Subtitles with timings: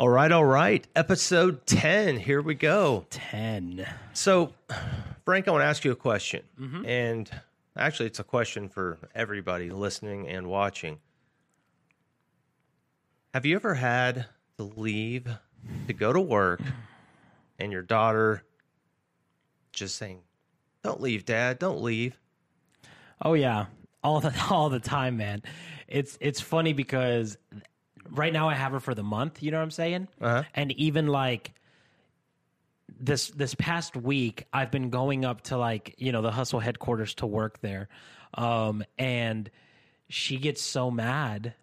[0.00, 0.86] All right, all right.
[0.96, 2.16] Episode 10.
[2.16, 3.04] Here we go.
[3.10, 3.86] 10.
[4.14, 4.54] So,
[5.26, 6.42] Frank, I want to ask you a question.
[6.58, 6.86] Mm-hmm.
[6.86, 7.30] And
[7.76, 11.00] actually, it's a question for everybody listening and watching.
[13.34, 14.24] Have you ever had
[14.56, 15.28] to leave
[15.86, 16.62] to go to work
[17.58, 18.42] and your daughter
[19.70, 20.20] just saying,
[20.82, 22.18] Don't leave, dad, don't leave?
[23.20, 23.66] Oh yeah,
[24.02, 25.42] all the all the time, man.
[25.88, 27.36] It's it's funny because
[28.10, 29.42] right now I have her for the month.
[29.42, 30.08] You know what I'm saying?
[30.20, 30.42] Uh-huh.
[30.54, 31.52] And even like
[32.98, 37.14] this this past week, I've been going up to like you know the hustle headquarters
[37.16, 37.88] to work there,
[38.34, 39.50] um, and
[40.08, 41.54] she gets so mad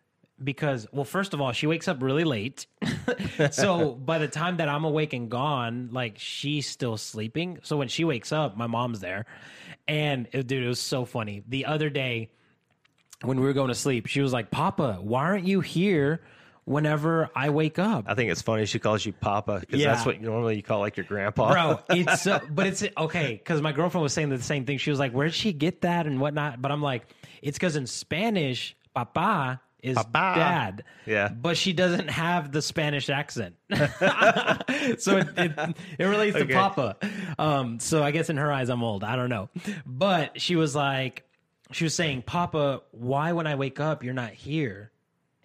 [0.43, 2.67] because well first of all she wakes up really late
[3.51, 7.87] so by the time that i'm awake and gone like she's still sleeping so when
[7.87, 9.25] she wakes up my mom's there
[9.87, 12.29] and it, dude it was so funny the other day
[13.23, 16.21] when we were going to sleep she was like papa why aren't you here
[16.68, 19.93] whenever i wake up I think it's funny she calls you Papa because Yeah.
[19.93, 21.51] that's what normally you call like your grandpa.
[21.51, 24.90] bro it's so, but it's okay because my girlfriend was saying the same thing she
[24.90, 27.04] was like where'd she get that and whatnot but i'm like
[27.41, 30.34] it's because in spanish papa is Papa.
[30.35, 31.29] dad Yeah.
[31.29, 36.48] but she doesn't have the spanish accent so it, it, it relates Okay.
[36.48, 36.98] to papa
[37.40, 39.49] um so i guess in her eyes i'm old i don't know
[39.85, 41.23] but she was like
[41.71, 44.91] she was saying papa why when i wake up you're not here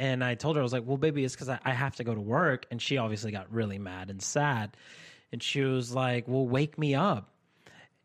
[0.02, 2.04] and I told her, I was like, well, baby, it's because I, I have to
[2.04, 2.66] go to work.
[2.72, 4.76] And she obviously got really mad and sad.
[5.30, 7.28] And she was like, well, wake me up.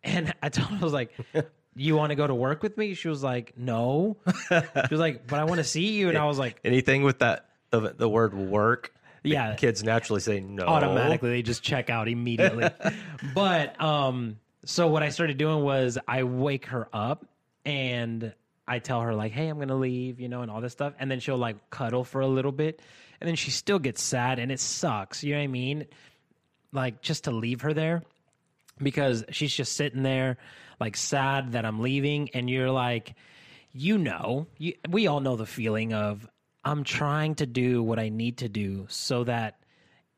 [0.04, 1.12] And I told her, I was like,
[1.76, 2.94] you want to go to work with me?
[2.94, 4.16] She was like, no.
[4.48, 4.56] She
[4.92, 6.08] was like, but I want to see you.
[6.09, 10.39] And I was like, Anything with that, the, the word work, yeah, kids naturally say
[10.39, 10.64] no.
[10.64, 12.70] automatically they just check out immediately.
[13.34, 17.26] but um so what I started doing was I wake her up
[17.66, 18.34] and
[18.68, 21.10] I tell her like, "Hey, I'm to leave," you know, and all this stuff, and
[21.10, 22.82] then she'll like cuddle for a little bit,
[23.20, 25.86] and then she still gets sad and it sucks, you know what I mean?
[26.72, 28.04] Like just to leave her there
[28.82, 30.38] because she's just sitting there
[30.80, 33.16] like sad that I'm leaving and you're like
[33.73, 36.28] you know, you, we all know the feeling of
[36.64, 39.60] I'm trying to do what I need to do so that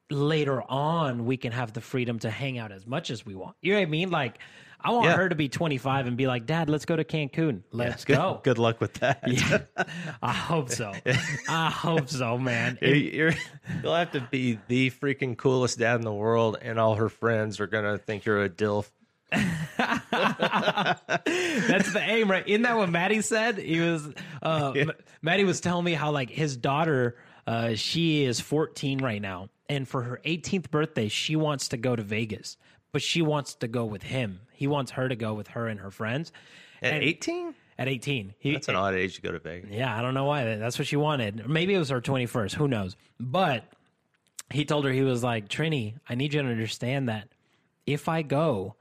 [0.10, 3.58] later on we can have the freedom to hang out as much as we want.
[3.62, 4.12] You know what I mean?
[4.12, 4.40] Like
[4.82, 5.18] I want Yeah.
[5.18, 7.64] her to be 25 and be like, "Dad, let's go to Cancun.
[7.72, 9.22] Let's Good, go." good luck with that.
[9.28, 9.60] Yeah.
[10.22, 10.94] I hope so.
[11.50, 12.78] I hope so, man.
[12.82, 13.34] You're,
[13.84, 17.60] you'll have to be the freaking coolest dad in the world, and all her friends
[17.60, 18.90] are gonna think you're a dilf.
[19.32, 19.50] That's
[21.94, 22.48] the aim, right?
[22.48, 23.58] Isn't that what Maddie said?
[23.58, 24.08] He was,
[24.42, 24.92] uh, M-
[25.22, 27.18] Maddie was telling me how like his daughter,
[27.48, 31.96] uh, she is 14 right now, and for her 18th birthday, she wants to go
[31.96, 32.58] to Vegas,
[32.92, 34.42] but she wants to go with him.
[34.52, 36.32] He wants her to go with her and her friends.
[36.82, 39.70] At 18, At 18, he, that's an odd age to go to Vegas.
[39.72, 40.56] yeah, I don't know why.
[40.56, 41.48] That's what she wanted.
[41.48, 42.54] Maybe it was her 21st.
[42.56, 42.96] Who knows?
[43.20, 43.66] But
[44.52, 47.28] he told her, he was like, Trini, I need you to understand that
[47.86, 48.76] if I go,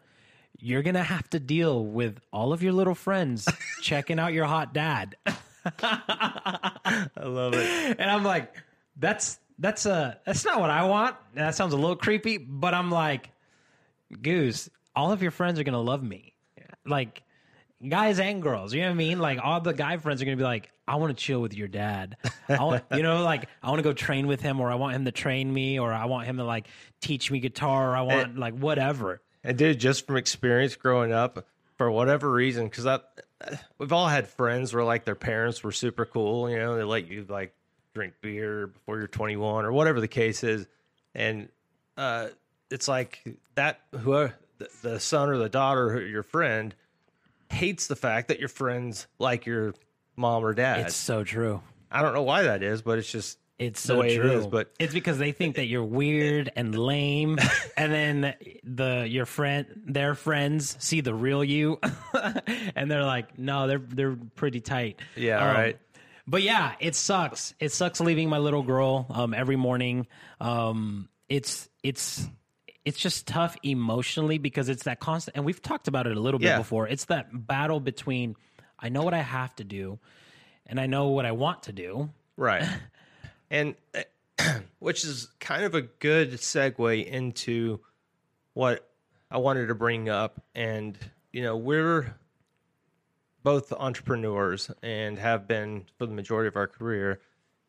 [0.58, 3.48] you're going to have to deal with all of your little friends
[3.82, 5.16] checking out your hot dad.
[5.64, 7.96] I love it.
[7.98, 8.54] And I'm like,
[8.96, 11.16] that's, that's, a that's not what I want.
[11.34, 13.30] That sounds a little creepy, but I'm like,
[14.22, 16.34] Goose, all of your friends are going to love me.
[16.84, 17.22] Like,
[17.86, 18.74] guys and girls.
[18.74, 19.18] You know what I mean?
[19.18, 21.68] Like all the guy friends are gonna be like, I want to chill with your
[21.68, 22.16] dad.
[22.48, 24.96] I want, you know, like I want to go train with him, or I want
[24.96, 26.66] him to train me, or I want him to like
[27.00, 29.20] teach me guitar, or I want like whatever.
[29.44, 33.00] And dude, just from experience growing up, for whatever reason, because I,
[33.78, 36.50] we've all had friends where like their parents were super cool.
[36.50, 37.54] You know, they let you like
[37.94, 40.66] drink beer before you're 21 or whatever the case is,
[41.14, 41.48] and
[41.96, 42.28] uh,
[42.70, 43.22] it's like
[43.54, 46.74] that whoever the, the son or the daughter, or your friend,
[47.50, 49.74] hates the fact that your friends like your
[50.16, 50.80] mom or dad.
[50.80, 51.60] It's so true.
[51.90, 54.30] I don't know why that is, but it's just It's the so way true.
[54.30, 54.46] it is.
[54.46, 57.38] But it's because they think that you're weird and lame,
[57.76, 58.34] and then
[58.64, 61.78] the your friend, their friends see the real you,
[62.76, 65.00] and they're like, no, they're they're pretty tight.
[65.16, 65.78] Yeah, Um, right.
[66.26, 67.54] But yeah, it sucks.
[67.58, 70.06] It sucks leaving my little girl um, every morning.
[70.42, 72.28] Um, it's it's
[72.88, 76.40] it's just tough emotionally because it's that constant, and we've talked about it a little
[76.40, 76.56] bit Yeah.
[76.56, 76.88] before.
[76.88, 78.34] It's that battle between
[78.78, 79.98] I know what I have to do,
[80.66, 82.10] and I know what I want to do.
[82.36, 82.64] Right.
[83.50, 83.74] And
[84.78, 87.80] which is kind of a good segue into
[88.52, 88.86] what
[89.30, 90.42] I wanted to bring up.
[90.54, 90.98] And,
[91.32, 92.14] you know, we're
[93.42, 97.20] both entrepreneurs and have been for the majority of our career.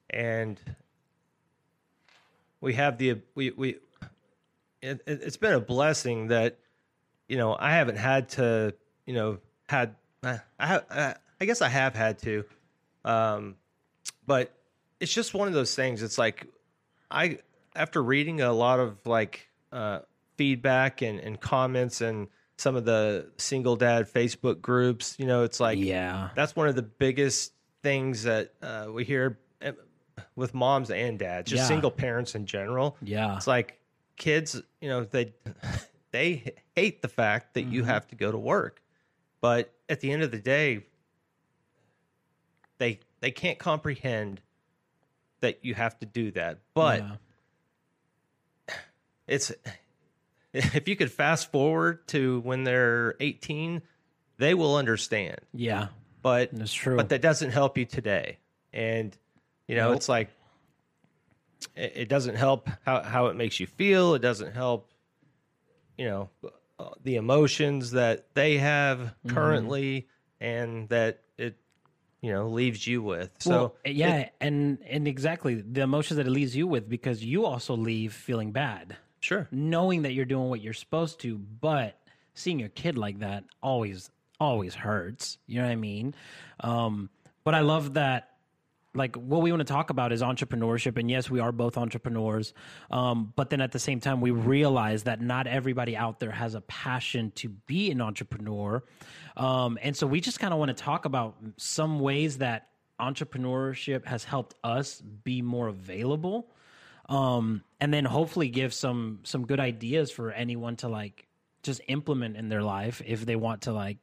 [0.09, 0.59] And
[2.59, 3.77] we have the, we, we,
[4.81, 6.57] it, it's been a blessing that,
[7.27, 8.73] you know, I haven't had to,
[9.05, 9.37] you know,
[9.67, 12.43] had, I, have, I, I guess I have had to,
[13.05, 13.55] um,
[14.25, 14.51] but
[14.99, 16.03] it's just one of those things.
[16.03, 16.45] It's like
[17.09, 17.39] I
[17.75, 19.99] after reading a lot of like uh,
[20.37, 22.27] feedback and, and comments and
[22.57, 26.75] some of the single dad Facebook groups, you know, it's like yeah, that's one of
[26.75, 29.71] the biggest things that uh, we hear uh,
[30.35, 31.67] with moms and dads, just Yeah.
[31.67, 32.97] single parents in general.
[33.01, 33.78] yeah, It's like
[34.19, 35.33] kids, you know, they
[36.11, 37.73] they hate the fact that Mm-hmm.
[37.73, 38.83] you have to go to work,
[39.41, 40.85] but at the end of the day,
[42.77, 44.41] they they can't comprehend
[45.41, 46.59] that you have to do that.
[46.75, 48.75] But yeah.
[49.27, 49.51] it's
[50.53, 53.81] if you could fast forward to when they're 18,
[54.37, 55.37] they will understand.
[55.53, 55.87] yeah,
[56.21, 56.95] But that's true.
[56.97, 58.37] but that doesn't help you today.
[58.73, 59.15] And
[59.67, 59.97] you know, Nope.
[59.97, 60.29] it's like
[61.75, 64.13] it, it doesn't help how how it makes you feel.
[64.15, 64.91] It doesn't help,
[65.97, 66.29] you know,
[66.79, 69.33] uh, the emotions that they have Mm-hmm.
[69.35, 70.07] currently,
[70.39, 71.57] and that it
[72.21, 73.31] you know leaves you with.
[73.39, 77.45] So Well, yeah, and and exactly the emotions that it leaves you with because you
[77.45, 81.97] also leave feeling bad, sure, knowing that you're doing what you're supposed to, but
[82.33, 84.09] seeing your kid like that always
[84.39, 85.37] always hurts.
[85.47, 86.13] You know what I mean?
[86.61, 87.09] Um,
[87.43, 88.28] but I love that.
[88.95, 92.53] Like what we want to talk about is entrepreneurship, and yes, we are both entrepreneurs.
[92.89, 96.55] Um, but then at the same time, we realize that not everybody out there has
[96.55, 98.83] a passion to be an entrepreneur,
[99.37, 102.69] um, and so we just kind of want to talk about some ways that
[102.99, 106.51] entrepreneurship has helped us be more available
[107.07, 111.25] um, and then hopefully give some some good ideas for anyone to like
[111.63, 113.97] just implement in their life if they want to like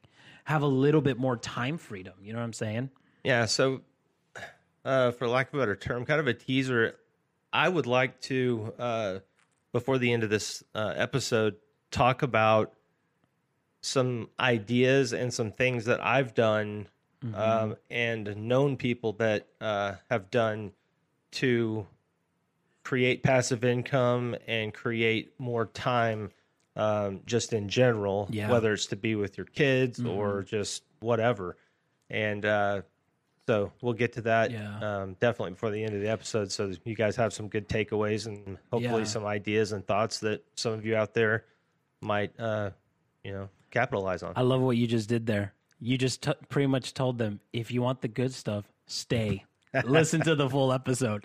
[0.45, 2.89] have a little bit more time freedom you know what i'm saying
[3.27, 3.45] yeah.
[3.45, 3.81] So,
[4.87, 6.95] uh, for lack of a better term, kind of a teaser.
[7.53, 9.19] I would like to uh,
[9.73, 11.55] before the end of this uh, episode
[11.91, 12.73] talk about
[13.81, 16.87] some ideas and some things that I've done
[17.33, 20.71] um, and known people that uh, have done
[21.31, 21.85] to
[22.83, 26.31] create passive income and create more time
[26.75, 28.49] um, just in general, Yeah.
[28.51, 31.57] whether it's to be with your kids or just whatever.
[32.09, 32.81] And uh,
[33.47, 34.79] so we'll get to that Yeah.
[34.79, 38.25] um, definitely before the end of the episode so you guys have some good takeaways
[38.27, 39.03] and hopefully Yeah.
[39.05, 41.45] some ideas and thoughts that some of you out there
[42.01, 42.71] might, uh,
[43.23, 44.33] you know, capitalize on.
[44.35, 47.71] i love what you just did there you just t- pretty much told them if
[47.71, 49.43] you want the good stuff stay
[49.85, 51.23] listen to the full episode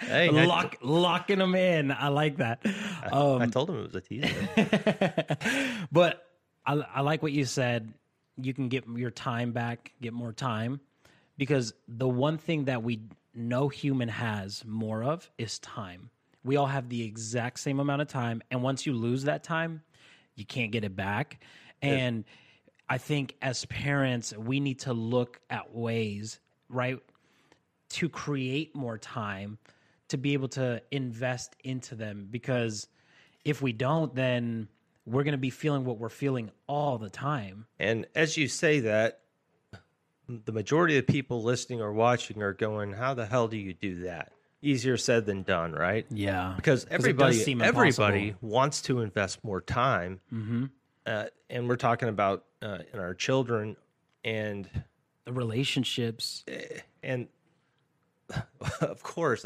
[0.00, 2.64] Hey, I- Lock, locking them in i like that
[3.12, 5.86] um, I told him it was a teaser.
[5.92, 6.26] but
[6.64, 7.92] I, I like what you said.
[8.40, 10.80] You can get your time back, get more time,
[11.36, 13.00] because the one thing that we
[13.34, 16.10] no human has more of is time.
[16.44, 19.82] We all have the exact same amount of time, and once you lose that time,
[20.34, 21.42] you can't get it back.
[21.80, 22.24] And
[22.88, 26.98] I think as parents, we need to look at ways, right,
[27.90, 29.58] to create more time
[30.08, 32.86] to be able to invest into them because
[33.46, 34.68] if we don't then
[35.06, 38.80] we're going to be feeling what we're feeling all the time and as you say
[38.80, 39.21] that,
[40.44, 43.74] the majority of the people listening or watching are going, "How the hell do you
[43.74, 44.32] do that?"
[44.62, 46.06] Easier said than done, right?
[46.10, 48.48] yeah Because everybody, everybody impossible.
[48.48, 50.64] wants to invest more time, Mm-hmm.
[51.06, 53.76] uh, and we're talking about uh, in our children
[54.24, 54.68] and
[55.24, 56.44] the relationships
[57.02, 57.26] and
[58.80, 59.44] of course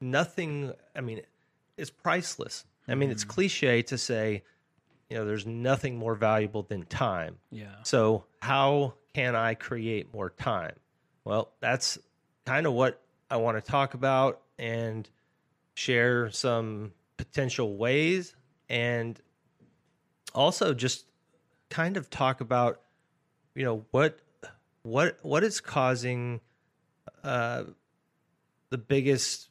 [0.00, 1.20] nothing i mean
[1.76, 4.42] it's priceless i mean it's cliche to say
[5.08, 10.28] you know there's nothing more valuable than time yeah so how can i create more
[10.28, 10.74] time?
[11.24, 11.98] Well that's
[12.44, 15.08] kind of what i want to talk about and
[15.74, 18.34] share some potential ways
[18.68, 19.18] and
[20.34, 21.06] also just
[21.70, 22.82] kind of talk about
[23.54, 24.18] you know what
[24.82, 26.40] what what is causing
[27.24, 27.64] uh
[28.68, 29.48] the biggest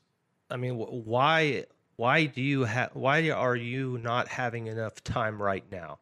[0.52, 5.64] i mean why why do you have why are you not having enough time right
[5.72, 6.00] now?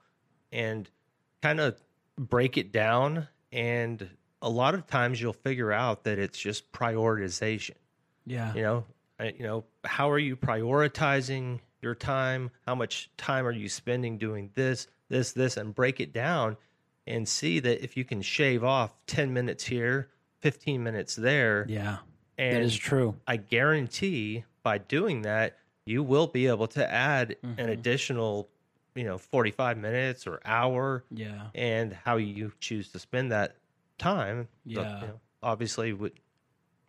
[0.51, 0.89] And
[1.41, 1.79] kind of
[2.17, 4.09] break it down and
[4.41, 7.75] a lot of times you'll figure out that it's just prioritization.
[8.25, 8.53] Yeah.
[8.53, 8.85] You know
[9.21, 12.51] you know how are you prioritizing your time?
[12.65, 15.55] How much time are you spending doing this this this?
[15.57, 16.57] And break it down
[17.07, 21.97] and see that if you can shave off 10 minutes here 15 minutes there yeah.
[22.37, 23.15] And that is true.
[23.27, 27.59] I guarantee by doing that you will be able to add Mm-hmm.
[27.59, 28.49] an additional
[28.95, 33.55] you know 45 minutes or hour yeah and how you choose to spend that
[33.97, 35.01] time but, Yeah.
[35.01, 36.13] you know, obviously with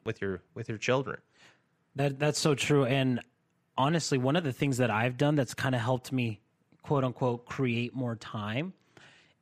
[0.05, 1.19] with your with your children
[1.97, 2.85] That that's so true.
[2.85, 3.21] And
[3.77, 6.41] honestly, one of the things that I've done that's kind of helped me
[6.83, 8.73] quote unquote create more time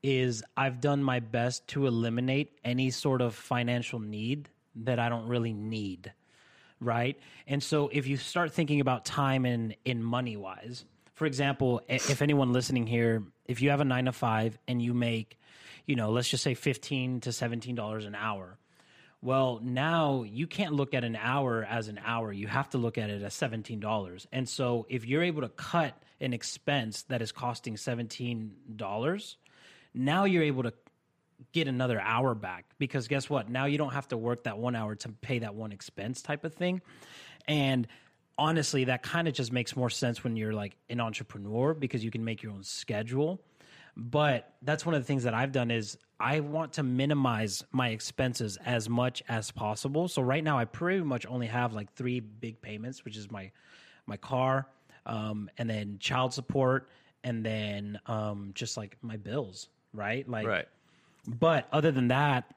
[0.02, 5.28] is I've done my best to eliminate any sort of financial need that I don't
[5.28, 6.12] really need.
[6.80, 7.16] right?
[7.46, 12.22] And so if you start thinking about time and in money wise, for example, if
[12.22, 15.38] anyone listening here, if you have a nine to five and you make,
[15.86, 18.58] you know, let's just say fifteen to seventeen dollars an hour.
[19.22, 22.32] Well, now you can't look at an hour as an hour.
[22.32, 24.26] You have to look at it as $17.
[24.32, 29.36] And so if you're able to cut an expense that is costing $17,
[29.94, 30.72] now you're able to
[31.52, 33.48] get another hour back because guess what?
[33.48, 36.44] Now you don't have to work that one hour to pay that one expense type
[36.44, 36.80] of thing.
[37.46, 37.86] And
[38.38, 42.10] honestly, that kind of just makes more sense when you're like an entrepreneur because you
[42.10, 43.40] can make your own schedule.
[43.96, 47.88] But that's one of the things that I've done is I want to minimize my
[47.88, 50.08] expenses as much as possible.
[50.08, 53.50] So right now I pretty much only have like three big payments, which is my
[54.06, 54.66] my car,
[55.06, 56.88] um, and then child support,
[57.22, 60.26] and then um, just like my bills, right?
[60.28, 60.68] Like Right.
[61.26, 62.52] but other than that,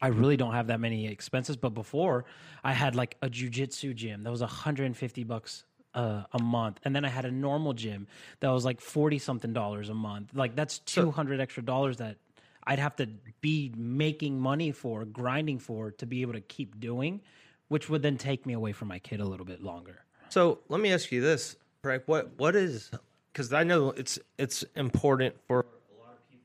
[0.00, 1.56] I really don't have that many expenses.
[1.56, 2.24] But before,
[2.64, 7.04] I had like a jujitsu gym that was 150 bucks uh, a month, and then
[7.04, 8.06] I had a normal gym
[8.40, 10.30] that was like 40 something dollars a month.
[10.34, 12.16] Like that's 200 extra dollars that
[12.66, 13.08] I'd have to
[13.40, 17.20] be making money for, grinding for, to be able to keep doing,
[17.68, 20.04] which would then take me away from my kid a little bit longer.
[20.28, 22.02] So let me ask you this, Frank.
[22.06, 22.90] What what is
[23.32, 26.44] because I know it's it's important for a lot of people.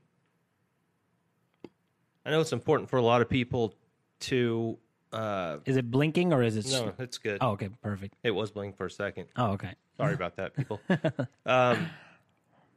[2.25, 3.75] I know it's important for a lot of people
[4.22, 4.78] to.
[5.12, 6.72] Uh, Is it blinking or is it?
[6.72, 7.40] no, it's good.
[7.42, 8.16] Oh, okay, perfect.
[8.24, 9.25] It was blinking for a second.
[9.36, 9.74] Oh, okay.
[9.98, 10.80] Sorry about that, people.
[11.46, 11.90] um,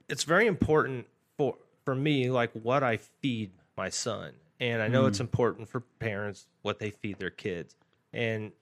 [0.08, 5.06] it's very important for for me, like what I feed my son, and I know
[5.06, 7.76] it's important for parents what they feed their kids,
[8.12, 8.52] and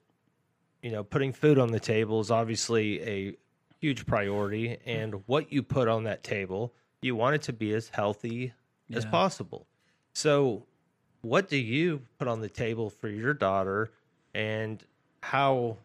[0.82, 3.36] you know, putting food on the table is obviously a
[3.80, 7.88] huge priority, and what you put on that table, you want it to be as
[7.88, 8.52] healthy
[8.92, 9.66] as possible.
[10.12, 10.66] So,
[11.22, 13.90] what do you put on the table for your daughter,
[14.34, 14.82] and
[15.22, 15.78] how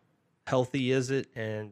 [0.46, 1.72] healthy is it, and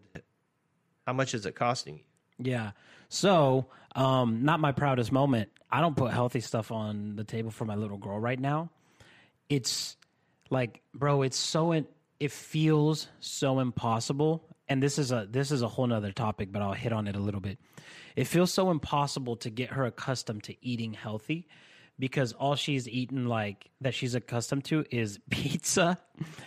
[1.05, 2.51] how much is it costing you?
[2.51, 2.71] Yeah.
[3.09, 5.49] So, um, not my proudest moment.
[5.71, 8.69] I don't put healthy stuff on the table for my little girl right now.
[9.49, 9.97] It's
[10.49, 11.87] like, bro, it's so in,
[12.19, 14.43] it feels so impossible.
[14.67, 17.15] And this is a this is a whole nother topic, but I'll hit on it
[17.15, 17.59] a little bit.
[18.15, 21.47] It feels so impossible to get her accustomed to eating healthy
[21.99, 25.97] because all she's eaten like that she's accustomed to is pizza,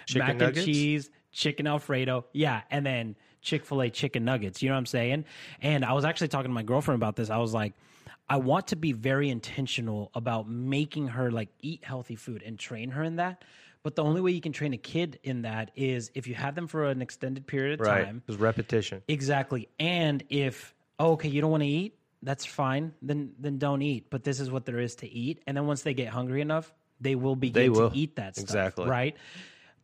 [0.06, 0.58] Chicken mac nuggets?
[0.58, 4.62] and cheese, chicken alfredo, yeah, and then Chick Fil A chicken nuggets.
[4.62, 5.24] You know what I'm saying?
[5.60, 7.30] And I was actually talking to my girlfriend about this.
[7.30, 7.74] I was like,
[8.28, 12.90] I want to be very intentional about making her like eat healthy food and train
[12.90, 13.44] her in that.
[13.82, 16.54] But the only way you can train a kid in that is if you have
[16.54, 18.22] them for an extended period of time.
[18.26, 19.02] Because repetition.
[19.08, 19.68] Exactly.
[19.78, 22.92] And if oh, okay, you don't want to eat, that's fine.
[23.02, 24.08] Then then don't eat.
[24.10, 25.42] But this is what there is to eat.
[25.46, 27.90] And then once they get hungry enough, they will begin They will.
[27.90, 28.44] to eat that stuff.
[28.44, 28.88] Exactly.
[28.88, 29.16] Right.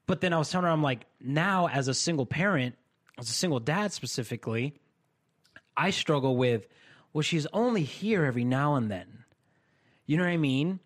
[0.07, 2.75] But then I was telling her, I'm like, now as a single parent,
[3.19, 4.75] as a single dad specifically,
[5.77, 6.67] I struggle with,
[7.13, 9.25] well, she's only here every now and then.
[10.07, 10.81] You know what I mean?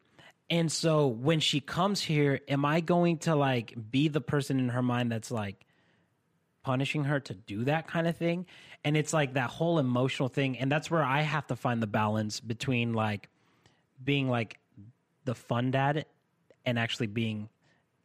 [0.50, 4.68] And so when she comes here, am I going to like be the person in
[4.70, 5.66] her mind that's like
[6.62, 8.46] punishing her to do that kind of thing?
[8.84, 10.58] And it's like that whole emotional thing.
[10.58, 13.28] And that's where I have to find the balance between like
[14.02, 14.58] being like
[15.24, 16.06] the fun dad
[16.64, 17.48] and actually being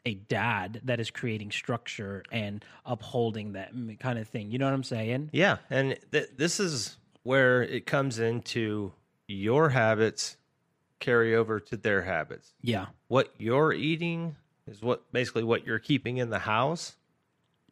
[0.06, 4.52] a dad that is creating structure and upholding that kind of thing.
[4.52, 5.30] You know what I'm saying?
[5.32, 8.92] Yeah, and th- this is where it comes into
[9.28, 10.38] your habits
[11.00, 12.54] carry over to their habits.
[12.62, 12.88] Yeah.
[13.08, 14.36] What you're eating
[14.68, 16.96] is what basically what you're keeping in the house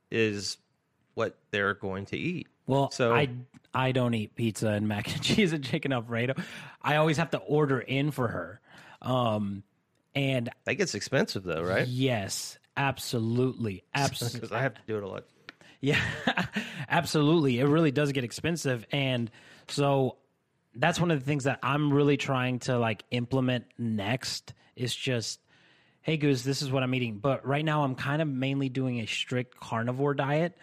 [0.10, 0.58] is
[1.14, 2.48] what they're going to eat.
[2.68, 3.30] Well, So- I
[3.74, 6.34] I don't eat pizza and mac and cheese and chicken alfredo.
[6.82, 8.60] I always have to order in for her.
[9.02, 9.64] Um,
[10.14, 11.88] and That gets expensive though, right?
[11.88, 14.40] yes, absolutely, absolutely.
[14.42, 15.24] Because I have to do it a lot.
[15.80, 16.00] Yeah,
[16.90, 17.60] absolutely.
[17.60, 18.86] It really does get expensive.
[18.92, 19.32] And
[19.68, 20.18] so
[20.76, 25.40] that's one of the things that I'm really trying to like implement next is just,
[26.02, 27.18] hey, Goose, this is what I'm eating.
[27.18, 30.58] But right now, I'm kind of mainly doing a strict carnivore diet.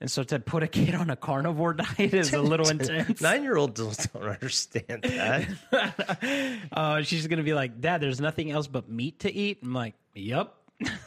[0.00, 3.20] And so to put a kid on a carnivore diet is a little intense.
[3.20, 6.58] Nine year olds don't understand that.
[6.72, 9.58] uh, she's going to be like, Dad, there's nothing else but meat to eat.
[9.62, 10.52] I'm like, Yep,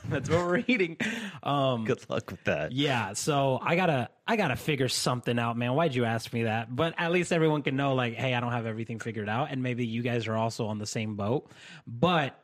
[0.09, 0.97] that's what we're eating.
[1.43, 2.71] Um, Good luck with that.
[2.71, 5.73] Yeah, so I gotta I gotta figure something out, man.
[5.73, 6.73] Why'd you ask me that?
[6.73, 9.63] But at least everyone can know, like, hey, I don't have everything figured out, and
[9.63, 11.49] maybe you guys are also on the same boat.
[11.87, 12.37] But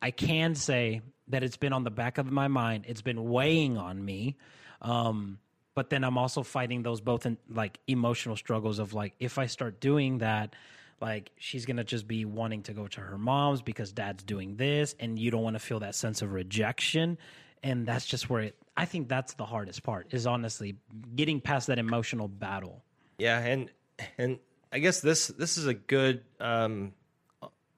[0.00, 2.84] I can say that it's been on the back of my mind.
[2.88, 4.36] It's been weighing on me.
[4.80, 5.38] Um,
[5.74, 9.46] but then I'm also fighting those both in like emotional struggles of like if I
[9.46, 10.54] start doing that,
[11.00, 14.94] like she's gonna just be wanting to go to her mom's because dad's doing this,
[15.00, 17.18] and you don't want to feel that sense of rejection,
[17.62, 20.76] and that's just where it, I think that's the hardest part is honestly
[21.16, 22.82] getting past that emotional battle.
[23.18, 23.70] Yeah, and
[24.18, 24.38] and
[24.72, 26.92] I guess this this is a good um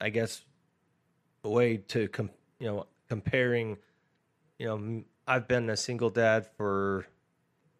[0.01, 0.43] I guess
[1.43, 3.79] way to com- you know comparing
[4.59, 7.07] you know I've been a single dad for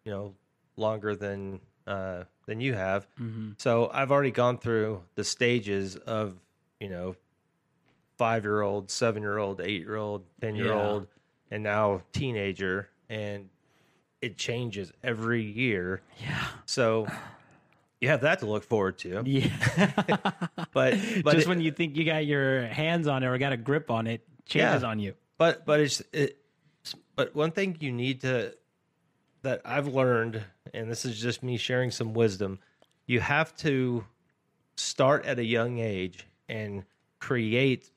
[0.05, 0.33] you know
[0.77, 3.05] longer than uh than you have.
[3.57, 6.35] So I've already gone through the stages of,
[6.79, 7.15] you know,
[8.19, 11.07] 5-year-old, 7-year-old, 8-year-old, 10-year-old
[11.51, 13.49] and now teenager and
[14.21, 16.01] it changes every year.
[16.21, 16.45] Yeah.
[16.65, 17.07] So
[17.99, 19.23] you have that to look forward to.
[19.25, 19.49] Yeah.
[20.71, 23.53] But but Just it- when you think you got your hands on it or got
[23.53, 24.87] a grip on it, changes Yeah.
[24.89, 25.13] on you.
[25.37, 26.37] but but it's it
[27.15, 28.53] but one thing you need to
[29.45, 32.59] that I've learned and this is just me sharing some wisdom,
[33.05, 34.03] you have to
[34.75, 36.83] start at a young age and
[37.19, 37.91] create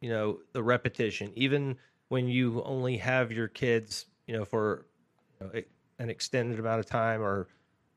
[0.00, 1.76] you know the repetition even
[2.08, 4.86] when you only have your kids you know for
[5.40, 5.62] you know,
[5.98, 7.48] an extended amount of time or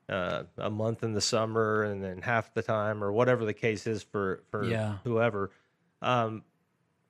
[0.09, 3.85] uh, a month in the summer and then half the time or whatever the case
[3.87, 4.97] is for for Yeah.
[5.03, 5.51] whoever
[6.01, 6.43] um,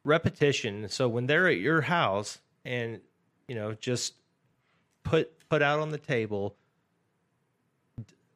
[0.04, 3.00] repetition so when they're at your house and
[3.48, 4.16] you know just
[5.04, 6.56] put put out on the table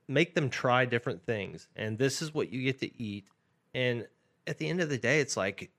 [0.08, 3.26] make them try different things and this is what you get to eat
[3.76, 4.08] and
[4.48, 5.70] at the end of the day it's like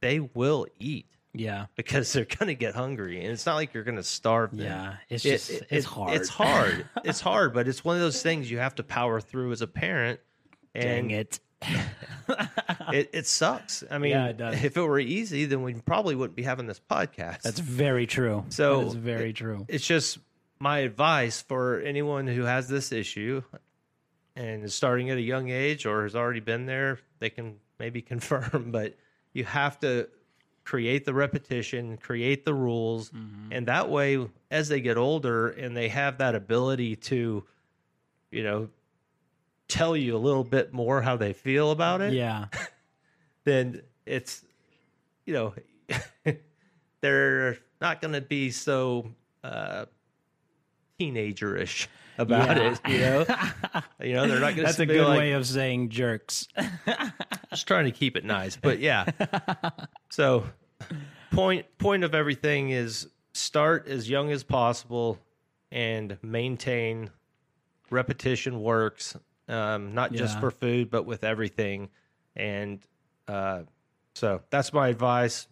[0.00, 1.66] they will eat Yeah.
[1.76, 4.66] because they're going to get hungry and it's not like you're going to starve them
[4.66, 4.94] Yeah.
[5.08, 6.14] It's It- just it- it's it- hard.
[6.14, 9.52] it's hard it's hard but it's one of those things you have to power through
[9.52, 10.18] as a parent
[10.74, 11.40] and Dang it.
[12.92, 14.64] it, it sucks i mean Yeah, it does.
[14.64, 18.44] if it were easy then we probably wouldn't be having this podcast That's very true.
[18.48, 19.66] So, it's very true.
[19.68, 20.18] it's just
[20.60, 23.42] my advice for anyone who has this issue
[24.36, 28.02] and is starting at a young age or has already been there they can maybe
[28.12, 28.94] confirm but
[29.32, 30.06] you have to
[30.64, 33.10] create the repetition create the rules
[33.50, 37.42] and that way as they get older and they have that ability to
[38.30, 38.68] you know
[39.66, 42.46] tell you a little bit more how they feel about it Yeah.
[43.44, 44.44] then it's
[45.24, 45.54] you know
[47.00, 49.10] they're not going to be so
[49.42, 49.86] uh
[51.00, 51.86] teenagerish
[52.18, 52.72] about Yeah.
[52.84, 53.26] it you know
[54.02, 56.46] you know they're not going to That's a good like way of saying jerks.
[57.50, 59.06] just trying to keep it nice but yeah
[60.10, 60.44] so
[61.32, 65.18] point point of everything is start as young as possible
[65.72, 67.10] and maintain
[67.90, 69.16] repetition works
[69.48, 70.40] um, not just Yeah.
[70.40, 71.88] for food but with everything
[72.36, 72.80] and
[73.28, 73.62] uh,
[74.14, 75.46] so that's my advice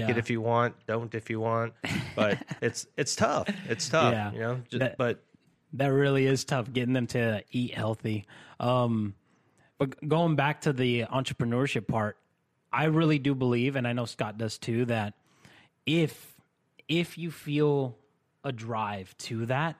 [0.00, 1.72] take it if you want don't if you want
[2.16, 4.32] but it's it's tough it's tough Yeah.
[4.32, 5.22] you know Just- That- but
[5.74, 8.26] That really is tough getting them to eat healthy.
[8.60, 9.14] Um,
[9.78, 12.16] but going back to the entrepreneurship part,
[12.72, 15.14] I really do believe, and I know Scott does too, that
[15.84, 16.36] if
[16.86, 17.98] if you feel
[18.44, 19.74] a drive to that,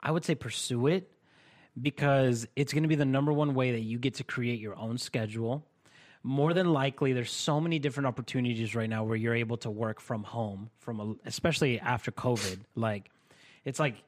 [0.00, 1.10] I would say pursue it
[1.80, 4.76] because it's going to be the number one way that you get to create your
[4.76, 5.66] own schedule.
[6.22, 10.00] More than likely, there's so many different opportunities right now where you're able to work
[10.00, 12.60] from home, from a, especially after COVID.
[12.74, 13.10] Like,
[13.64, 14.02] it's like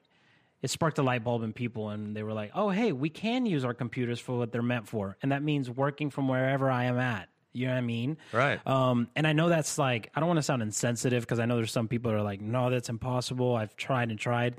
[0.61, 3.47] it sparked a light bulb in people, and they were like, "Oh, hey, we can
[3.47, 6.85] use our computers for what they're meant for," and that means working from wherever I
[6.85, 7.29] am at.
[7.53, 8.17] You know what I mean?
[8.33, 8.67] Right.
[8.67, 11.57] Um, and I know that's like I don't want to sound insensitive because I know
[11.57, 13.57] there's some people that are like, "No, that's impossible.
[13.57, 14.57] I've tried and tried."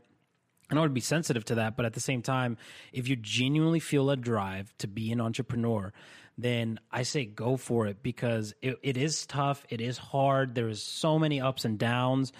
[0.70, 2.58] And I would be sensitive to that, but at the same time,
[2.94, 5.94] if you genuinely feel a drive to be an entrepreneur,
[6.38, 9.66] then I say go for it because it, it is tough.
[9.70, 10.56] It is hard.
[10.56, 12.34] There's so many ups and downs.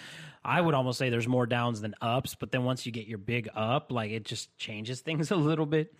[0.44, 3.18] I would almost say there's more downs than ups, but then once you get your
[3.18, 5.94] big up, like it just changes things a little bit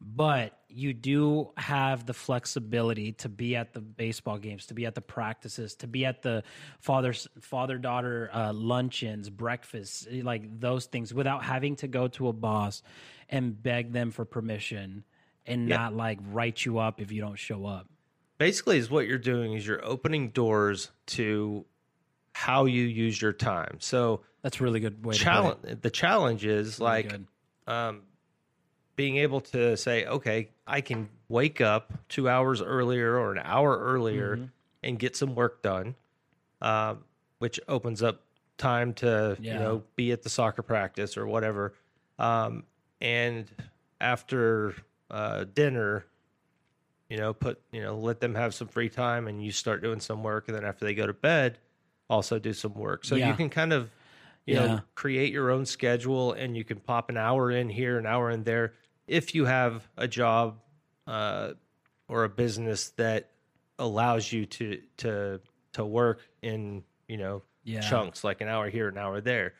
[0.00, 4.94] but you do have the flexibility to be at the baseball games, to be at
[4.94, 6.42] the practices, to be at the
[6.80, 12.32] father father daughter uh, luncheons, breakfasts, like those things, without having to go to a
[12.32, 12.82] boss
[13.28, 15.04] and beg them for permission
[15.46, 15.76] and Yeah.
[15.76, 17.86] not like write you up if you don't show up.
[18.38, 21.64] basically is what you're doing is you're opening doors to
[22.32, 25.14] how you use your time so That's a really good way.
[25.14, 27.20] challenge the challenge is Really like
[27.66, 28.02] um,
[28.96, 33.78] being able to say okay i can wake up two hours earlier or an hour
[33.78, 34.44] earlier Mm-hmm.
[34.82, 35.94] and get some work done
[36.60, 37.04] um,
[37.38, 38.20] which opens up
[38.58, 41.74] time to you know be at the soccer practice or whatever
[42.18, 42.64] um,
[43.00, 43.50] and
[44.00, 44.74] after
[45.10, 46.06] uh, dinner
[47.08, 50.00] you know put you know let them have some free time and you start doing
[50.00, 51.58] some work and then after they go to bed
[52.08, 53.90] also do some work so you can kind of
[54.46, 54.66] you Yeah.
[54.76, 58.30] know create your own schedule and you can pop an hour in here an hour
[58.30, 58.74] in there
[59.06, 60.60] if you have a job
[61.06, 61.52] uh,
[62.08, 63.30] or a business that
[63.78, 65.40] allows you to to
[65.72, 67.80] to work in you know Yeah.
[67.80, 69.54] chunks like an hour here an hour there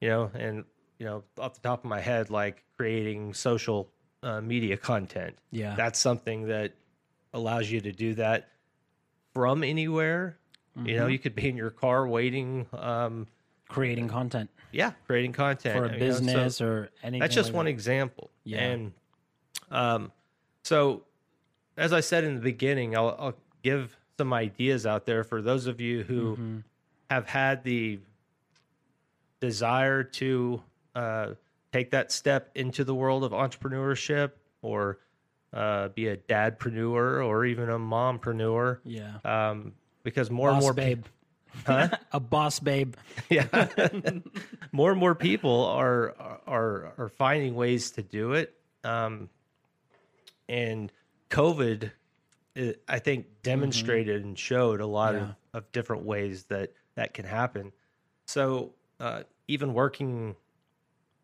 [0.00, 0.64] you know, and
[0.98, 3.90] you know, off the top of my head, like creating social
[4.22, 5.36] uh, media content.
[5.50, 5.74] Yeah.
[5.76, 6.72] that's something that
[7.32, 8.48] allows you to do that
[9.32, 10.36] from anywhere.
[10.76, 10.96] You Mm-hmm.
[10.96, 12.66] know, you could be in your car waiting.
[12.72, 13.26] Um,
[13.68, 17.20] Creating content yeah, creating content for a you know, so- business or anything.
[17.20, 17.70] that's just like one that.
[17.72, 18.30] example.
[18.44, 18.58] Yeah.
[18.60, 18.92] And
[19.70, 20.12] um,
[20.64, 21.02] so,
[21.76, 25.66] as I said in the beginning, I'll, I'll give some ideas out there for those
[25.66, 26.58] of you who Mm-hmm.
[27.10, 27.98] have had the
[29.40, 30.62] desire to
[30.94, 31.28] uh,
[31.72, 34.98] take that step into the world of entrepreneurship or
[35.52, 38.78] uh, be a dadpreneur or even a mompreneur.
[38.84, 39.18] Yeah.
[39.24, 41.04] Um, because more Boss and more babe.
[42.12, 42.94] a boss babe.
[43.28, 43.68] yeah
[44.72, 46.14] more and more people are
[46.46, 48.54] are are finding ways to do it
[48.84, 49.28] um
[50.48, 50.92] and
[51.28, 51.90] covid
[52.54, 57.24] it, i think demonstrated and showed a lot of, of different ways that that can
[57.24, 57.72] happen
[58.26, 60.36] so uh even working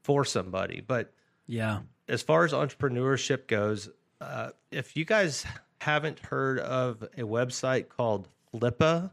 [0.06, 1.12] for somebody but
[1.48, 1.80] Yeah.
[2.08, 3.88] as far as entrepreneurship goes,
[4.20, 5.44] uh, if you guys
[5.80, 9.10] haven't heard of a website called Flippa,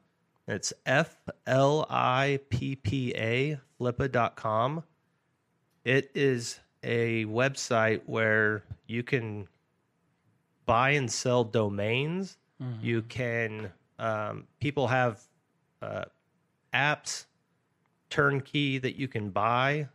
[0.48, 4.84] it's F L I P P A, flippa.com.
[5.84, 9.48] It is a website where you can
[10.66, 12.38] buy and sell domains.
[12.82, 15.22] You can, um, people have
[15.82, 16.06] uh,
[16.74, 17.26] apps
[18.10, 19.90] turnkey that you can buy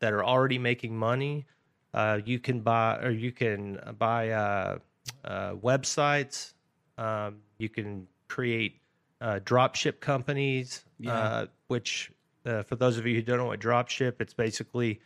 [0.00, 1.46] that are already making money.
[1.94, 4.78] Uh, you can buy or you can buy uh,
[5.24, 6.52] uh, websites.
[6.96, 8.80] Um, you can create
[9.20, 12.12] uh, drop ship companies, uh, which
[12.46, 15.00] uh, for those of you who don't know what drop ship, it's basically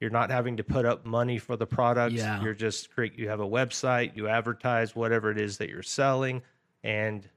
[0.00, 2.14] you're not having to put up money for the products.
[2.14, 2.40] Yeah.
[2.42, 3.18] You're just create.
[3.18, 4.16] You have a website.
[4.16, 6.40] You advertise whatever it is that you're selling,
[6.84, 7.28] and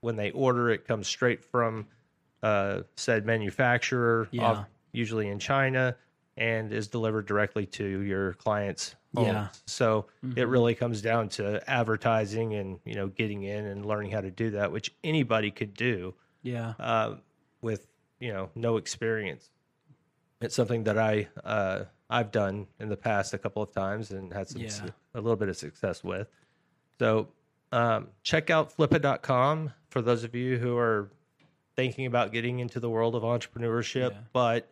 [0.00, 1.86] when they order, it comes straight from
[2.42, 4.42] uh, said manufacturer, Yeah.
[4.44, 5.96] off- usually in China,
[6.36, 8.96] and is delivered directly to your clients.
[9.14, 9.28] Homes.
[9.28, 9.48] Yeah.
[9.66, 14.20] So it really comes down to advertising and you know getting in and learning how
[14.20, 16.74] to do that, which anybody could do Yeah.
[16.80, 17.16] uh,
[17.60, 17.86] with
[18.18, 19.50] you know no experience.
[20.40, 24.32] It's something that I uh, I've done in the past a couple of times and
[24.32, 24.68] had some Yeah.
[24.70, 26.28] su- a little bit of success with.
[26.98, 27.28] So
[27.72, 31.08] um, check out flippa.com for those of you who are
[31.76, 34.18] thinking about getting into the world of entrepreneurship, Yeah.
[34.32, 34.68] but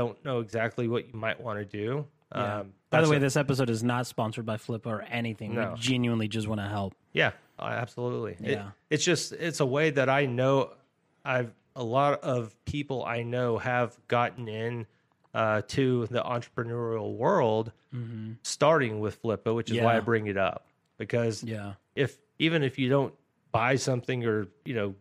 [0.00, 2.06] don't know exactly what you might want to do.
[2.34, 2.58] Yeah.
[2.60, 5.54] Um, By the way, this episode is not sponsored by Flippa or anything.
[5.54, 5.72] No.
[5.74, 6.94] We genuinely just want to help.
[7.12, 8.32] Yeah, uh, absolutely.
[8.40, 8.70] It- Yeah.
[8.88, 10.72] it's just it's a way that I know
[11.24, 14.86] I've a lot of people I know have gotten in
[15.34, 17.72] uh, to the entrepreneurial world
[18.42, 20.04] starting with Flippa, which is why I Mm-hmm.
[20.04, 20.66] Bring it up
[20.98, 21.74] because Yeah.
[21.94, 23.14] if even if you don't
[23.52, 24.94] buy something or you know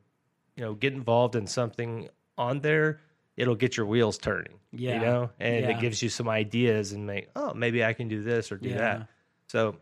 [0.56, 3.00] you know get involved in something on there
[3.40, 4.94] it'll get your wheels turning Yeah.
[4.94, 5.70] you know and Yeah.
[5.72, 8.70] it gives you some ideas and make oh maybe i can do this or do
[8.70, 8.78] Yeah.
[8.78, 9.08] that
[9.48, 9.76] so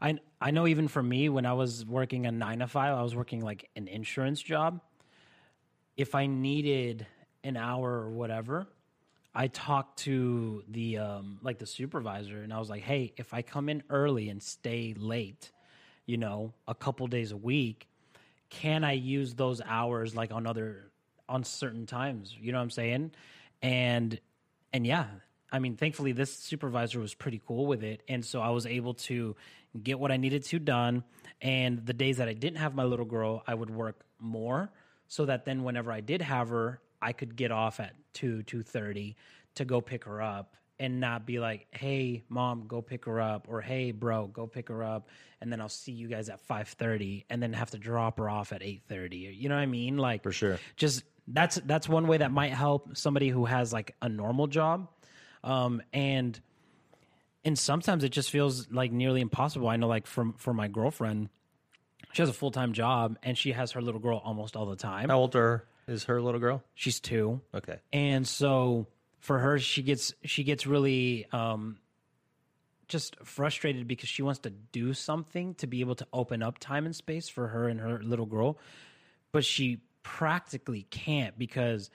[0.00, 3.02] I I know even for me when I was working a nine to five, I
[3.02, 4.80] was working like an insurance job.
[5.96, 7.04] If I needed
[7.42, 8.68] an hour or whatever,
[9.34, 13.42] I talked to the um, like the supervisor and I was like, hey, if I
[13.42, 15.50] come in early and stay late,
[16.06, 17.88] you know, a couple days a week,
[18.50, 20.87] can I use those hours like on other
[21.28, 22.34] on certain times?
[22.38, 23.12] You know what I'm saying?
[23.62, 24.20] And
[24.72, 25.06] and yeah,
[25.50, 28.94] I mean, thankfully this supervisor was pretty cool with it, and so I was able
[28.94, 29.36] to
[29.82, 31.04] get what I needed to done.
[31.40, 34.70] And the days that I didn't have my little girl, I would work more,
[35.06, 38.62] so that then whenever I did have her, I could get off at two two
[38.62, 39.16] thirty
[39.54, 43.46] to go pick her up, and not be like, "Hey, mom, go pick her up,"
[43.48, 45.08] or "Hey, bro, go pick her up,"
[45.40, 48.28] and then I'll see you guys at five thirty, and then have to drop her
[48.28, 49.16] off at eight thirty.
[49.16, 49.96] You know what I mean?
[49.96, 53.94] Like for sure just that's that's one way that might help somebody who has like
[54.00, 54.88] a normal job.
[55.44, 56.38] Um and
[57.44, 59.68] and sometimes it just feels like nearly impossible.
[59.68, 61.28] I know like from for my girlfriend
[62.12, 65.10] she has a full-time job and she has her little girl almost all the time.
[65.10, 66.62] How old are, is her little girl?
[66.74, 67.40] She's two.
[67.54, 67.78] Okay.
[67.92, 68.86] And so
[69.20, 71.78] for her she gets she gets really um
[72.88, 76.86] just frustrated because she wants to do something to be able to open up time
[76.86, 78.58] and space for her and her little girl.
[79.30, 81.90] But she practically can't because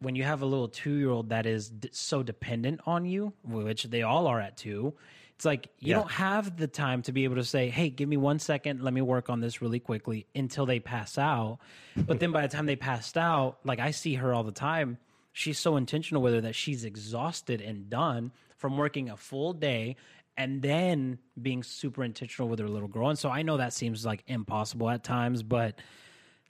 [0.00, 4.02] when you have a little 2-year-old that is d- so dependent on you which they
[4.02, 4.92] all are at 2
[5.34, 5.96] it's like you Yeah.
[5.96, 8.94] don't have the time to be able to say hey give me 1 second let
[8.94, 11.58] me work on this really quickly until they pass out
[11.96, 14.98] but then by the time they passed out like I see her all the time
[15.32, 19.96] she's so intentional with her that she's exhausted and done from working a full day
[20.38, 23.08] and then being super intentional with her little girl.
[23.08, 25.78] And so I know that seems like impossible at times, but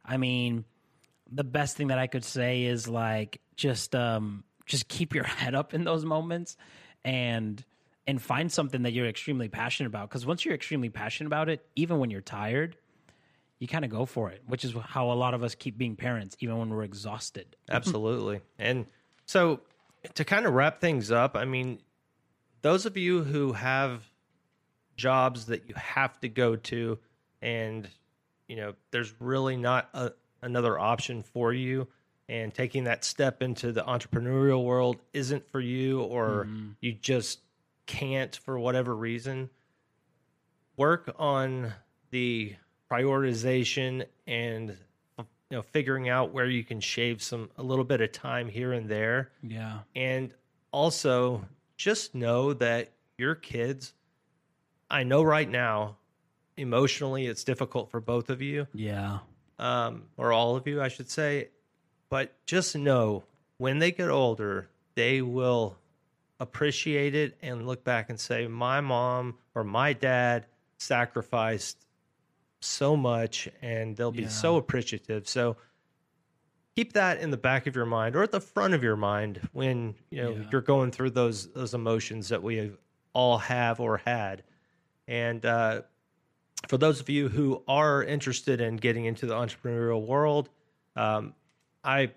[0.07, 0.64] I mean,
[1.31, 5.55] the best thing that I could say is like just um, just keep your head
[5.55, 6.57] up in those moments
[7.05, 7.64] and
[8.09, 11.66] and find something that you're extremely passionate about because once you're extremely passionate about it
[11.75, 12.77] even when you're tired
[13.59, 15.97] you kind of go for it which is how a lot of us keep being
[15.97, 18.40] parents even when we're exhausted Absolutely.
[18.61, 18.87] and
[19.25, 19.61] so
[20.14, 21.81] to kind of wrap things up, I mean,
[22.62, 24.03] those of you who have
[24.97, 26.99] jobs that you have to go to
[27.42, 27.88] and
[28.49, 31.89] you know, there's really not a, another option for you.
[32.29, 36.71] And taking that step into the entrepreneurial world isn't for you or mm-hmm.
[36.81, 37.39] you just
[37.87, 39.49] can't for whatever reason,
[40.77, 41.73] work on
[42.11, 42.57] the
[42.91, 44.77] prioritization and
[45.19, 48.73] you know figuring out where you can shave some a little bit of time here
[48.73, 49.31] and there.
[49.43, 49.81] Yeah.
[49.95, 50.33] And
[50.73, 51.45] also
[51.77, 53.95] just know that your kids
[54.91, 55.97] i know right now
[56.57, 58.66] emotionally it's difficult for both of you.
[58.75, 59.19] Yeah.
[59.59, 61.49] Um, or all of you i should say.
[62.09, 63.25] But just know
[63.59, 65.77] when they get older they will
[66.40, 70.47] appreciate it and look back and say my mom or my dad
[70.79, 71.87] sacrificed
[72.61, 74.29] so much and they'll be Yeah.
[74.29, 75.29] so appreciative.
[75.29, 75.57] So
[76.75, 79.40] keep that in the back of your mind or at the front of your mind
[79.53, 80.45] when you know Yeah.
[80.53, 82.73] you're going through those those emotions that we
[83.14, 84.42] all have or had.
[85.09, 85.83] And uh,
[86.69, 90.49] for those of you who are interested in getting into the entrepreneurial world
[90.97, 91.35] um,
[91.85, 92.11] i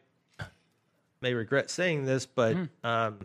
[1.21, 3.19] may regret saying this but um,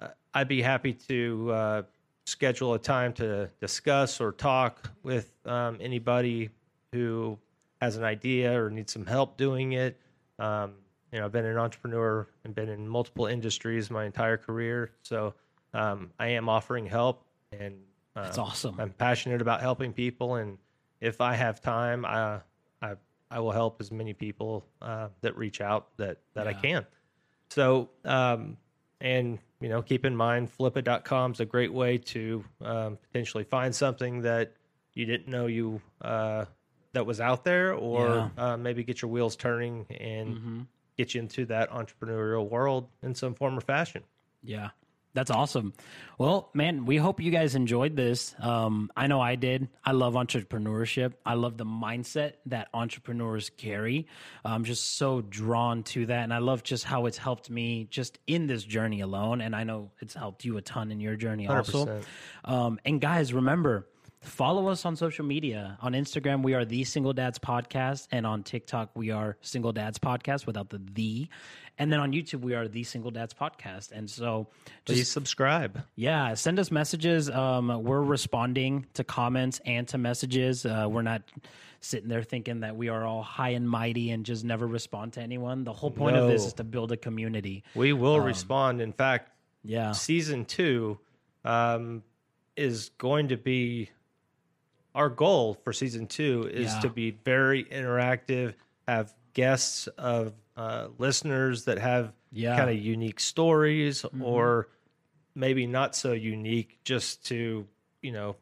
[0.00, 1.82] uh, i'd be happy to uh,
[2.26, 6.50] schedule a time to discuss or talk with um, anybody
[6.92, 7.38] who
[7.80, 9.98] has an idea or needs some help doing it.
[10.38, 10.74] Um,
[11.12, 15.34] you know, I've been an entrepreneur and been in multiple industries my entire career, so
[15.74, 17.74] um, I am offering help, and
[18.14, 20.58] that's awesome I'm passionate about helping people, and
[21.00, 22.40] if I have time, I
[22.80, 22.94] I,
[23.30, 26.86] I will help as many people uh, that reach out that that I can.
[27.50, 28.56] So, um,
[29.00, 33.74] and you know, keep in mind, flippa.com is a great way to um, potentially find
[33.74, 34.52] something that
[34.92, 36.44] you didn't know you uh,
[36.92, 40.60] that was out there, or uh, maybe get your wheels turning and Mm-hmm.
[40.96, 44.04] get you into that entrepreneurial world in some form or fashion.
[44.42, 44.70] Yeah.
[45.14, 45.74] That's awesome.
[46.18, 48.34] Well, man, we hope you guys enjoyed this.
[48.40, 49.68] Um, I know I did.
[49.84, 51.12] I love entrepreneurship.
[51.24, 54.08] I love the mindset that entrepreneurs carry.
[54.44, 56.24] I'm just so drawn to that.
[56.24, 59.40] And I love just how it's helped me just in this journey alone.
[59.40, 62.00] And I know it's helped you a ton in your journey also.
[62.44, 63.86] Um, and guys, remember,
[64.24, 65.78] follow us on social media.
[65.82, 69.98] On Instagram, we are the Single Dads Podcast, and on TikTok, we are Single Dads
[69.98, 71.28] Podcast without the the.
[71.76, 73.90] And then on YouTube, we are the Single Dads Podcast.
[73.90, 74.46] And so,
[74.84, 75.82] just Please subscribe.
[75.96, 77.28] yeah, send us messages.
[77.28, 80.64] Um, we're responding to comments and to messages.
[80.64, 81.22] Uh, we're not
[81.80, 85.20] sitting there thinking that we are all high and mighty and just never respond to
[85.20, 85.64] anyone.
[85.64, 87.64] The whole point of this is to build a community.
[87.74, 88.80] We will respond.
[88.80, 89.32] In fact,
[89.64, 89.92] Yeah.
[89.92, 90.98] season two
[91.44, 92.04] um,
[92.56, 93.90] is going to be
[94.94, 96.80] our goal for season two is Yeah.
[96.80, 98.54] to be very interactive,
[98.86, 102.50] have guests of uh, listeners that have Yeah.
[102.50, 102.58] Mm-hmm.
[102.58, 104.68] kind of unique stories or
[105.34, 107.66] maybe not so unique, just to
[108.02, 108.36] you know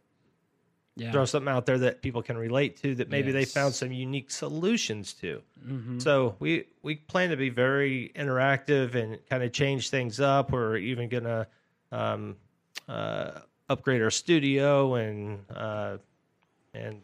[0.97, 1.11] Yeah.
[1.13, 4.31] throw something out there that people can relate to that maybe they found some unique
[4.31, 5.41] solutions to.
[5.67, 6.01] Mm-hmm.
[6.01, 10.53] So we we plan to be very interactive and kind of change things up.
[10.53, 11.47] We're even gonna
[11.91, 12.37] um,
[12.89, 15.97] uh, upgrade our studio and uh,
[16.75, 17.01] and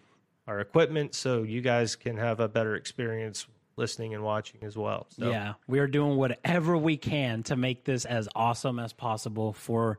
[0.46, 5.06] our equipment so you guys can have a better experience listening and watching as well.
[5.10, 9.52] So Yeah, we are doing whatever we can to make this as awesome as possible
[9.52, 9.98] for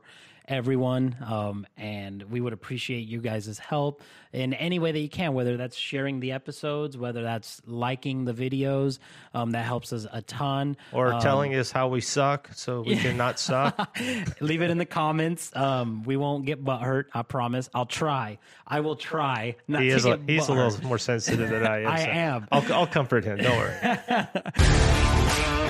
[0.50, 1.16] everyone.
[1.26, 5.56] Um, and we would appreciate you guys' help in any way that you can, whether
[5.56, 8.98] that's sharing the episodes, whether that's liking the videos.
[9.32, 10.76] Um, that helps us a ton.
[10.92, 13.96] or telling us how we suck so we can not suck.
[14.40, 15.54] Leave it in the comments.
[15.56, 17.04] Um, we won't get butthurt.
[17.14, 17.70] I promise.
[17.74, 18.38] I'll try.
[18.66, 19.56] I will try.
[19.68, 21.88] Not He to is a, he's a little more sensitive than I am.
[21.88, 22.48] I so am.
[22.52, 23.38] I'll, I'll comfort him.
[23.38, 23.76] Don't worry.